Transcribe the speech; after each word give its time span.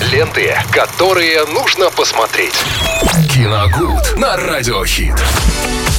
Ленты, 0.00 0.54
которые 0.72 1.46
нужно 1.46 1.90
посмотреть. 1.90 2.52
Киногуд 3.32 4.18
на 4.18 4.36
Радиохит. 4.36 5.14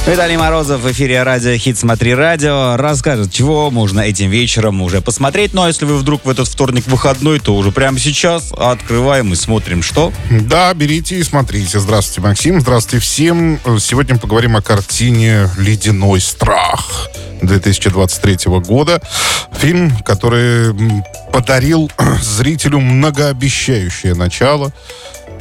Виталий 0.06 0.36
Морозов 0.36 0.82
в 0.82 0.92
эфире 0.92 1.22
радио 1.24 1.56
«Хит 1.56 1.76
Смотри 1.76 2.14
радио» 2.14 2.76
расскажет, 2.76 3.32
чего 3.32 3.70
можно 3.72 4.00
этим 4.00 4.30
вечером 4.30 4.80
уже 4.82 5.00
посмотреть. 5.00 5.52
Ну 5.52 5.64
а 5.64 5.66
если 5.66 5.84
вы 5.84 5.96
вдруг 5.98 6.24
в 6.24 6.30
этот 6.30 6.46
вторник 6.46 6.86
выходной, 6.86 7.40
то 7.40 7.56
уже 7.56 7.72
прямо 7.72 7.98
сейчас 7.98 8.52
открываем 8.56 9.32
и 9.32 9.36
смотрим, 9.36 9.82
что? 9.82 10.12
Да, 10.30 10.72
берите 10.74 11.16
и 11.16 11.22
смотрите. 11.24 11.80
Здравствуйте, 11.80 12.20
Максим. 12.20 12.60
Здравствуйте 12.60 13.04
всем. 13.04 13.58
Сегодня 13.80 14.16
поговорим 14.16 14.56
о 14.56 14.62
картине 14.62 15.50
«Ледяной 15.58 16.20
страх». 16.20 17.10
2023 17.42 18.38
года. 18.60 19.00
Фильм, 19.60 19.96
который 20.04 20.74
подарил 21.32 21.90
зрителю 22.22 22.80
многообещающее 22.80 24.14
начало 24.14 24.72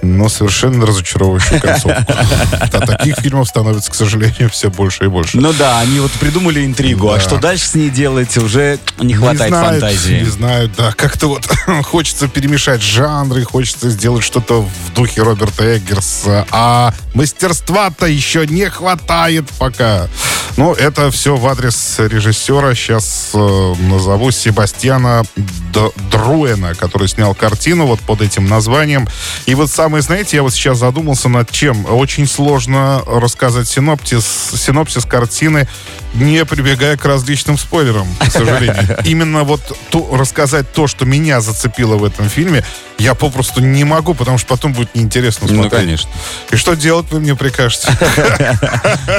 но 0.01 0.29
совершенно 0.29 0.85
разочаровывающую 0.85 1.59
концовку. 1.59 2.03
А 2.59 2.85
таких 2.85 3.17
фильмов 3.17 3.47
становится, 3.47 3.91
к 3.91 3.95
сожалению, 3.95 4.49
все 4.49 4.69
больше 4.69 5.05
и 5.05 5.07
больше. 5.07 5.37
Ну 5.37 5.53
да, 5.53 5.79
они 5.79 5.99
вот 5.99 6.11
придумали 6.11 6.65
интригу, 6.65 7.09
а 7.09 7.19
что 7.19 7.37
дальше 7.37 7.67
с 7.67 7.75
ней 7.75 7.89
делать, 7.89 8.37
уже 8.37 8.79
не 8.99 9.15
хватает 9.15 9.41
не 9.41 9.47
знают, 9.47 9.81
фантазии. 9.81 10.19
Не 10.19 10.29
знаю, 10.29 10.71
да. 10.75 10.91
Как-то 10.91 11.27
вот 11.27 11.47
хочется 11.85 12.27
перемешать 12.27 12.81
жанры, 12.81 13.43
хочется 13.43 13.89
сделать 13.89 14.23
что-то 14.23 14.61
в 14.61 14.93
духе 14.93 15.21
Роберта 15.21 15.77
Эггерса, 15.77 16.45
а 16.51 16.93
мастерства-то 17.13 18.05
еще 18.05 18.45
не 18.45 18.65
хватает 18.69 19.45
пока. 19.57 20.07
Ну, 20.57 20.73
это 20.73 21.11
все 21.11 21.35
в 21.35 21.45
адрес 21.47 21.95
режиссера. 21.99 22.73
Сейчас 22.73 23.29
э, 23.33 23.73
назову 23.79 24.31
Себастьяна 24.31 25.23
Д- 25.35 25.91
Друэна, 26.11 26.73
который 26.73 27.07
снял 27.07 27.35
картину 27.35 27.85
вот 27.85 27.99
под 27.99 28.21
этим 28.23 28.47
названием. 28.47 29.07
И 29.45 29.53
вот 29.53 29.69
самое, 29.69 30.01
знаете, 30.01 30.37
я 30.37 30.41
вот 30.43 30.53
сейчас 30.53 30.79
задумался 30.79 31.29
над 31.29 31.51
чем. 31.51 31.85
Очень 31.85 32.27
сложно 32.27 33.03
рассказать 33.05 33.67
синоптис, 33.67 34.25
синопсис 34.55 35.05
картины, 35.05 35.67
не 36.15 36.43
прибегая 36.45 36.97
к 36.97 37.05
различным 37.05 37.59
спойлерам, 37.59 38.07
к 38.19 38.31
сожалению. 38.31 38.97
Именно 39.05 39.43
вот 39.43 39.61
ту, 39.91 40.15
рассказать 40.15 40.73
то, 40.73 40.87
что 40.87 41.05
меня 41.05 41.39
зацепило 41.39 41.97
в 41.97 42.03
этом 42.03 42.27
фильме, 42.29 42.65
я 42.97 43.13
попросту 43.13 43.61
не 43.61 43.83
могу, 43.83 44.15
потому 44.15 44.39
что 44.39 44.47
потом 44.47 44.73
будет 44.73 44.95
неинтересно 44.95 45.47
смотреть. 45.47 45.71
Ну, 45.71 45.77
конечно. 45.77 46.09
И 46.49 46.55
что 46.55 46.75
делать 46.75 47.05
вы 47.11 47.19
мне 47.19 47.35
прикажете? 47.35 47.89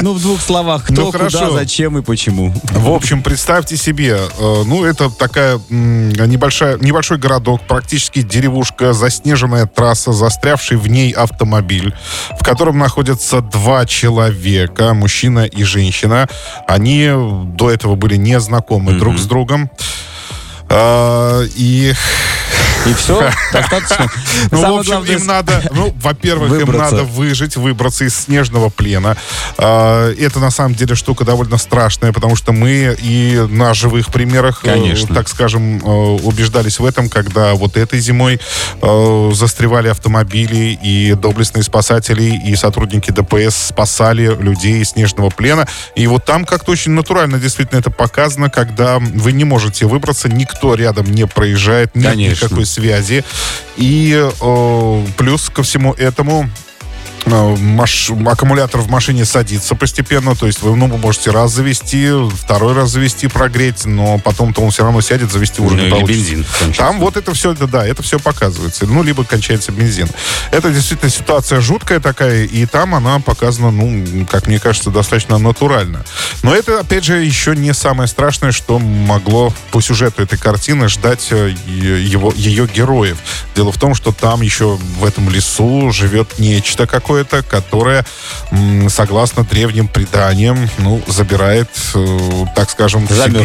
Ну, 0.02 0.14
в 0.14 0.20
двух 0.20 0.40
словах, 0.40 0.84
кто, 0.84 0.94
Ну, 0.94 1.12
куда, 1.12 1.27
хорошо. 1.36 1.54
зачем 1.54 1.98
и 1.98 2.02
почему. 2.02 2.52
В 2.72 2.90
общем, 2.90 3.22
представьте 3.22 3.76
себе, 3.76 4.18
э, 4.38 4.62
ну, 4.64 4.84
это 4.84 5.10
такая 5.10 5.60
небольшая, 5.68 6.78
небольшой 6.78 7.18
городок, 7.18 7.60
практически 7.66 8.22
деревушка, 8.22 8.92
заснеженная 8.92 9.66
трасса, 9.66 10.12
застрявший 10.12 10.76
в 10.76 10.88
ней 10.88 11.12
автомобиль, 11.12 11.94
в 12.38 12.44
котором 12.44 12.78
находятся 12.78 13.40
два 13.40 13.86
человека, 13.86 14.94
мужчина 14.94 15.44
и 15.44 15.64
женщина. 15.64 16.28
Они 16.66 17.10
до 17.56 17.70
этого 17.70 17.94
были 17.96 18.16
не 18.16 18.38
знакомы 18.40 18.94
друг 18.98 19.18
с 19.18 19.26
другом. 19.26 19.70
А, 20.70 21.42
и 21.56 21.94
И 22.88 22.94
все, 22.94 23.30
достаточно. 23.52 24.06
ну, 24.50 24.76
в 24.76 24.78
общем, 24.80 25.04
им 25.04 25.26
надо, 25.26 25.62
ну, 25.72 25.94
во-первых, 26.00 26.60
им 26.60 26.76
надо 26.76 27.04
выжить, 27.04 27.56
выбраться 27.56 28.04
из 28.04 28.16
снежного 28.16 28.70
плена. 28.70 29.16
А, 29.58 30.12
Это 30.14 30.38
на 30.40 30.50
самом 30.50 30.74
деле 30.74 30.94
штука 30.94 31.24
довольно 31.24 31.58
страшная, 31.58 32.12
потому 32.12 32.36
что 32.36 32.52
мы 32.52 32.96
и 33.00 33.46
на 33.50 33.74
живых 33.74 34.08
примерах, 34.08 34.60
э, 34.64 34.94
так 35.12 35.28
скажем, 35.28 35.78
э, 35.78 35.82
убеждались 36.22 36.78
в 36.78 36.84
этом, 36.84 37.08
когда 37.08 37.54
вот 37.54 37.76
этой 37.76 38.00
зимой 38.00 38.40
э, 38.80 39.30
застревали 39.34 39.88
автомобили, 39.88 40.78
и 40.82 41.14
доблестные 41.14 41.62
спасатели, 41.62 42.40
и 42.46 42.56
сотрудники 42.56 43.10
ДПС 43.10 43.68
спасали 43.68 44.34
людей 44.40 44.80
из 44.82 44.90
снежного 44.90 45.30
плена. 45.30 45.66
И 45.94 46.06
вот 46.06 46.24
там 46.24 46.44
как-то 46.44 46.72
очень 46.72 46.92
натурально 46.92 47.38
действительно 47.38 47.78
это 47.78 47.90
показано, 47.90 48.50
когда 48.50 48.98
вы 48.98 49.32
не 49.32 49.44
можете 49.44 49.86
выбраться, 49.86 50.28
никто 50.28 50.74
рядом 50.74 51.10
не 51.10 51.26
проезжает, 51.26 51.94
нет 51.94 52.12
Конечно. 52.12 52.46
никакой 52.46 52.66
связи. 52.78 53.24
И 53.76 54.14
э, 54.14 55.04
плюс 55.16 55.50
ко 55.50 55.62
всему 55.62 55.94
этому 55.94 56.48
маш- 57.30 58.10
аккумулятор 58.26 58.80
в 58.80 58.88
машине 58.90 59.24
садится 59.24 59.74
постепенно, 59.74 60.34
то 60.34 60.46
есть 60.46 60.62
вы, 60.62 60.74
ну, 60.76 60.86
вы 60.88 60.98
можете 60.98 61.30
раз 61.30 61.52
завести, 61.52 62.10
второй 62.36 62.74
раз 62.74 62.90
завести, 62.90 63.26
прогреть, 63.28 63.84
но 63.84 64.18
потом-то 64.18 64.60
он 64.60 64.70
все 64.70 64.82
равно 64.84 65.00
сядет, 65.00 65.30
завести 65.32 65.60
уже 65.60 65.76
Ну, 65.76 65.84
не 65.84 65.90
получится. 65.90 66.12
бензин 66.20 66.44
кончится. 66.58 66.82
Там 66.82 66.98
вот 67.00 67.16
это 67.16 67.34
все, 67.34 67.54
да, 67.54 67.86
это 67.86 68.02
все 68.02 68.18
показывается. 68.18 68.86
Ну, 68.86 69.02
либо 69.02 69.24
кончается 69.24 69.72
бензин. 69.72 70.08
Это 70.50 70.70
действительно 70.70 71.10
ситуация 71.10 71.60
жуткая 71.60 72.00
такая, 72.00 72.44
и 72.44 72.66
там 72.66 72.94
она 72.94 73.18
показана, 73.20 73.70
ну, 73.70 74.26
как 74.26 74.46
мне 74.46 74.58
кажется, 74.58 74.90
достаточно 74.90 75.38
натурально. 75.38 76.04
Но 76.42 76.54
это, 76.54 76.80
опять 76.80 77.04
же, 77.04 77.22
еще 77.22 77.54
не 77.56 77.74
самое 77.74 78.08
страшное, 78.08 78.52
что 78.52 78.78
могло 78.78 79.52
по 79.70 79.80
сюжету 79.80 80.22
этой 80.22 80.38
картины 80.38 80.88
ждать 80.88 81.28
э, 81.30 81.54
его, 81.66 82.32
ее 82.34 82.66
героев. 82.66 83.18
Дело 83.54 83.72
в 83.72 83.78
том, 83.78 83.94
что 83.94 84.12
там 84.12 84.40
еще 84.42 84.76
в 84.98 85.04
этом 85.04 85.28
лесу 85.30 85.90
живет 85.92 86.38
нечто 86.38 86.86
какое-то, 87.24 87.42
которое, 87.48 88.04
согласно 88.88 89.44
древним 89.44 89.88
преданиям, 89.88 90.68
ну, 90.78 91.00
забирает, 91.06 91.68
э, 91.94 92.44
так 92.54 92.70
скажем, 92.70 93.06
к 93.06 93.10
себе... 93.10 93.44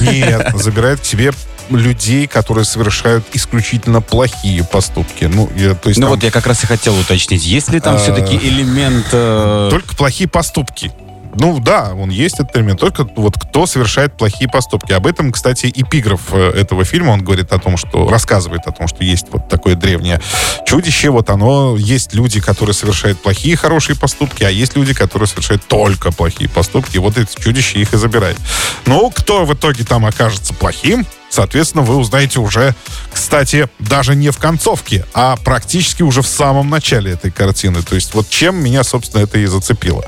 Нет, 0.00 0.50
забирает 0.54 1.00
к 1.00 1.04
себе 1.04 1.32
людей, 1.70 2.26
которые 2.26 2.64
совершают 2.64 3.24
исключительно 3.32 4.00
плохие 4.00 4.64
поступки. 4.64 5.24
Ну, 5.24 5.50
я- 5.56 5.74
то 5.74 5.88
есть 5.88 6.00
Ну 6.00 6.06
там 6.06 6.14
вот 6.16 6.22
я 6.24 6.30
как 6.30 6.46
раз 6.46 6.64
и 6.64 6.66
хотел 6.66 6.98
уточнить, 6.98 7.44
есть 7.44 7.70
ли 7.70 7.78
там 7.80 7.94
А, 7.94 7.98
все-таки 7.98 8.36
элемент... 8.36 9.06
э, 9.12 9.68
только 9.70 9.94
плохие 9.94 10.28
поступки. 10.28 10.90
Ну 11.34 11.60
да, 11.60 11.92
он 11.94 12.10
есть 12.10 12.40
этот 12.40 12.56
элемент. 12.56 12.80
Только 12.80 13.06
вот 13.16 13.38
кто 13.38 13.66
совершает 13.66 14.16
плохие 14.16 14.48
поступки. 14.48 14.92
Об 14.92 15.06
этом, 15.06 15.32
кстати, 15.32 15.70
эпиграф 15.74 16.32
э, 16.32 16.50
этого 16.50 16.84
фильма, 16.84 17.10
он 17.10 17.22
говорит 17.22 17.52
о 17.52 17.58
том, 17.58 17.76
что 17.76 18.08
рассказывает 18.08 18.66
о 18.66 18.72
том, 18.72 18.88
что 18.88 19.04
есть 19.04 19.26
вот 19.30 19.48
такое 19.48 19.74
древнее 19.74 20.20
чудище. 20.66 21.10
Вот 21.10 21.30
оно 21.30 21.76
есть 21.76 22.14
люди, 22.14 22.40
которые 22.40 22.74
совершают 22.74 23.22
плохие 23.22 23.56
хорошие 23.56 23.96
поступки, 23.96 24.42
а 24.42 24.50
есть 24.50 24.76
люди, 24.76 24.92
которые 24.92 25.28
совершают 25.28 25.64
только 25.66 26.10
плохие 26.10 26.48
поступки. 26.48 26.96
И 26.96 26.98
вот 26.98 27.16
это 27.16 27.40
чудище 27.40 27.80
их 27.80 27.92
и 27.94 27.96
забирает. 27.96 28.38
Ну, 28.86 29.10
кто 29.10 29.44
в 29.44 29.54
итоге 29.54 29.84
там 29.84 30.06
окажется 30.06 30.52
плохим, 30.54 31.06
соответственно, 31.30 31.82
вы 31.84 31.96
узнаете 31.96 32.40
уже, 32.40 32.74
кстати, 33.12 33.68
даже 33.78 34.14
не 34.14 34.30
в 34.30 34.38
концовке, 34.38 35.06
а 35.14 35.36
практически 35.36 36.02
уже 36.02 36.22
в 36.22 36.26
самом 36.26 36.68
начале 36.68 37.12
этой 37.12 37.30
картины. 37.30 37.82
То 37.82 37.94
есть 37.94 38.12
вот 38.14 38.28
чем 38.28 38.56
меня, 38.62 38.84
собственно, 38.84 39.22
это 39.22 39.38
и 39.38 39.46
зацепило. 39.46 40.04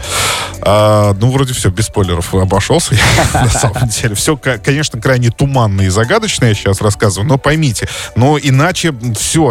А, 0.60 1.14
ну, 1.20 1.30
вроде 1.30 1.54
все, 1.54 1.70
без 1.70 1.86
спойлеров 1.86 2.34
обошелся. 2.34 2.94
На 3.34 3.48
самом 3.48 3.88
деле. 3.88 4.14
Все, 4.14 4.36
конечно, 4.36 5.00
крайне 5.00 5.30
туманно 5.30 5.82
и 5.82 5.88
загадочно 5.88 6.46
я 6.46 6.54
сейчас 6.54 6.80
рассказываю, 6.80 7.28
но 7.28 7.38
поймите, 7.38 7.88
но 8.16 8.38
иначе 8.38 8.94
все, 9.18 9.50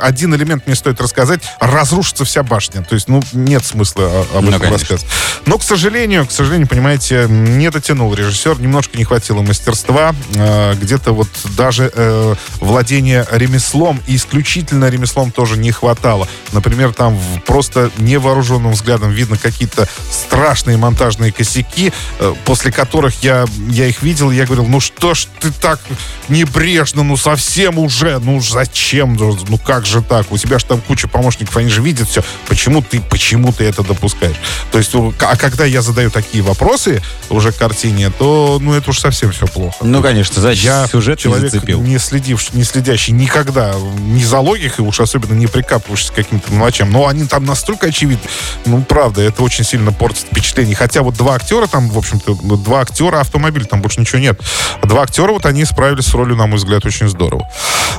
один 0.00 0.34
элемент 0.34 0.66
мне 0.66 0.74
стоит 0.76 1.00
рассказать, 1.00 1.40
разрушится 1.60 2.24
вся 2.24 2.42
башня. 2.42 2.82
То 2.82 2.94
есть, 2.94 3.08
ну, 3.08 3.22
нет 3.32 3.64
смысла 3.64 4.04
о- 4.32 4.38
об 4.38 4.44
Ну, 4.44 4.50
этом 4.56 4.72
рассказывать. 4.72 5.06
Но, 5.46 5.58
к 5.58 5.62
сожалению, 5.62 6.26
к 6.26 6.30
сожалению, 6.32 6.66
понимаете, 6.68 7.26
не 7.28 7.70
дотянул 7.70 8.12
режиссер, 8.14 8.60
немножко 8.60 8.96
не 8.98 9.04
хватило 9.04 9.42
мастерства, 9.42 10.14
э, 10.34 10.74
где-то 10.80 11.12
вот 11.12 11.28
даже 11.56 11.90
э, 11.94 12.34
владения 12.60 13.26
ремеслом, 13.30 14.00
и 14.06 14.16
исключительно 14.16 14.88
ремеслом 14.88 15.30
тоже 15.30 15.56
не 15.56 15.70
хватало. 15.70 16.28
Например, 16.52 16.92
там 16.92 17.18
просто 17.46 17.90
невооруженным 17.98 18.72
взглядом 18.72 19.10
видно 19.10 19.36
какие-то 19.36 19.88
страшные 20.10 20.76
монтажные 20.76 21.32
косяки, 21.32 21.92
э, 22.18 22.34
после 22.44 22.72
которых 22.72 23.22
я, 23.22 23.44
я 23.68 23.86
их 23.86 24.02
видел, 24.02 24.30
я 24.30 24.46
говорил, 24.46 24.66
ну 24.66 24.80
что 24.80 25.14
ж 25.14 25.26
ты 25.40 25.50
так 25.52 25.80
небрежно, 26.28 27.02
ну 27.02 27.16
совсем 27.16 27.78
уже, 27.78 28.18
ну 28.18 28.40
зачем, 28.40 29.14
ну 29.14 29.38
ну 29.48 29.58
как 29.58 29.86
же 29.86 30.02
так, 30.02 30.32
у 30.32 30.38
тебя 30.38 30.58
же 30.58 30.64
там 30.64 30.80
куча 30.80 31.08
помощников, 31.08 31.56
они 31.56 31.68
же 31.68 31.82
видят 31.82 32.08
все, 32.08 32.22
почему 32.48 32.82
ты, 32.82 33.00
почему 33.00 33.52
ты 33.52 33.64
это 33.64 33.82
допускаешь? 33.82 34.36
То 34.72 34.78
есть, 34.78 34.92
а 34.94 35.36
когда 35.36 35.64
я 35.64 35.82
задаю 35.82 36.10
такие 36.10 36.42
вопросы 36.42 37.02
уже 37.28 37.52
к 37.52 37.56
картине, 37.56 38.10
то, 38.10 38.58
ну 38.60 38.74
это 38.74 38.90
уж 38.90 38.98
совсем 38.98 39.32
все 39.32 39.46
плохо. 39.46 39.76
Ну, 39.82 40.02
конечно, 40.02 40.40
значит, 40.40 40.64
Я 40.70 40.86
сюжет 40.86 41.18
человек, 41.18 41.50
зацепил. 41.50 41.80
не, 41.80 41.98
следивший, 41.98 42.56
не 42.56 42.64
следящий 42.64 43.12
никогда 43.12 43.74
ни 43.98 44.22
за 44.22 44.38
логикой, 44.38 44.86
уж 44.86 45.00
особенно 45.00 45.34
не 45.34 45.46
прикапываешься 45.46 46.12
к 46.12 46.16
каким-то 46.16 46.52
мелочам. 46.52 46.90
Но 46.90 47.08
они 47.08 47.26
там 47.26 47.44
настолько 47.44 47.88
очевидны. 47.88 48.28
Ну, 48.64 48.82
правда, 48.82 49.22
это 49.22 49.42
очень 49.42 49.64
сильно 49.64 49.92
портит 49.92 50.26
впечатление. 50.30 50.76
Хотя 50.76 51.02
вот 51.02 51.14
два 51.16 51.34
актера 51.34 51.66
там, 51.66 51.88
в 51.88 51.98
общем-то, 51.98 52.34
два 52.56 52.80
актера, 52.80 53.20
автомобиль, 53.20 53.66
там 53.66 53.82
больше 53.82 54.00
ничего 54.00 54.20
нет. 54.20 54.40
Два 54.82 55.02
актера, 55.02 55.32
вот 55.32 55.46
они 55.46 55.64
справились 55.64 56.06
с 56.06 56.14
ролью, 56.14 56.36
на 56.36 56.46
мой 56.46 56.56
взгляд, 56.56 56.84
очень 56.86 57.08
здорово. 57.08 57.48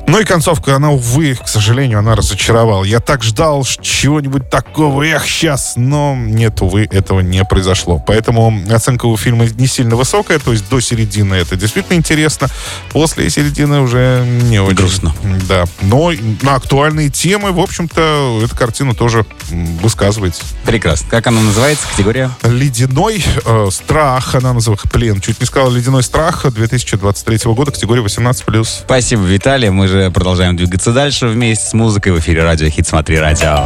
Ну 0.08 0.20
и 0.20 0.24
концовка, 0.24 0.76
она, 0.76 0.92
увы, 0.92 1.36
к 1.36 1.48
сожалению, 1.48 2.00
она 2.00 2.16
разочаровала. 2.16 2.84
Я 2.84 3.00
так 3.00 3.24
ждал 3.24 3.64
чего-нибудь 3.64 4.50
такого, 4.50 5.04
эх, 5.04 5.26
сейчас, 5.26 5.74
но 5.76 6.16
нет, 6.16 6.62
увы, 6.62 6.88
этого 6.92 7.20
не 7.20 7.44
произошло. 7.44 8.04
Поэтому 8.06 8.54
оценка 8.70 9.06
у 9.06 9.18
фильма 9.18 9.46
не 9.46 9.68
сильно 9.68 9.96
высокая, 9.96 10.40
то 10.40 10.52
есть 10.52 10.70
до 10.70 10.80
середины 10.80 11.36
это 11.36 11.56
действительно 11.56 11.98
интересно. 11.98 12.50
После 12.90 13.30
середины 13.30 13.82
уже 13.82 14.26
не 14.26 14.60
очень. 14.60 14.76
Грустно. 14.76 15.16
Да. 15.48 15.66
Но 15.82 16.12
на 16.42 16.56
актуальные 16.56 17.10
темы, 17.10 17.52
в 17.52 17.60
общем-то, 17.60 18.42
эта 18.44 18.56
картина 18.56 18.94
тоже 18.94 19.26
высказывается. 19.50 20.44
Прекрасно. 20.66 21.10
Как 21.10 21.28
она 21.28 21.42
называется, 21.42 21.88
категория? 21.90 22.32
Ледяной 22.44 23.24
э, 23.46 23.68
страх, 23.72 24.36
она 24.36 24.54
называется, 24.54 24.88
блин, 24.92 25.22
чуть 25.22 25.40
не 25.40 25.46
сказал, 25.46 25.72
ледяной 25.72 26.04
страх 26.04 26.46
2023 26.52 27.40
года, 27.54 27.72
категория 27.72 28.04
18+. 28.04 28.64
Спасибо, 28.64 29.24
Виталий. 29.24 29.70
Мы 29.70 29.88
же 29.88 30.12
продолжаем 30.12 30.56
двигаться 30.56 30.92
дальше 30.92 31.28
вместе 31.28 31.66
с 31.70 31.74
музыкой 31.74 32.14
в 32.14 32.20
эфире 32.20 32.44
радио 32.44 32.70
Хит 32.70 32.88
Смотри 32.88 33.20
Радио. 33.20 33.64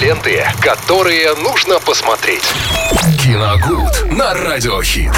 Ленты, 0.00 0.44
которые 0.60 1.34
нужно 1.36 1.78
посмотреть. 1.80 2.42
Киногуд 3.22 4.12
на 4.12 4.34
радиохит. 4.34 5.12